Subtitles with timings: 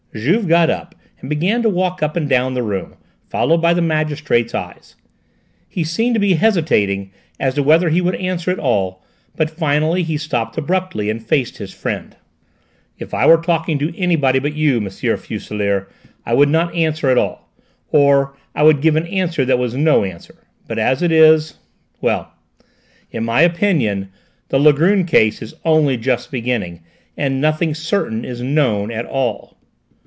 [0.13, 2.95] Juve got up and began to walk up and down the room,
[3.29, 4.97] followed by the magistrate's eyes.
[5.69, 9.01] He seemed to be hesitating as to whether he would answer at all,
[9.37, 12.17] but finally he stopped abruptly and faced his friend.
[12.99, 14.89] "If I were talking to anybody but you, M.
[14.89, 15.87] Fuselier,
[16.25, 17.49] I would either not answer at all,
[17.89, 20.35] or I would give an answer that was no answer!
[20.67, 21.53] But as it is,
[22.01, 22.33] well,
[23.11, 24.09] in my opinion,
[24.49, 26.81] the Langrune case is only just beginning,
[27.15, 29.57] and nothing certain is known at all."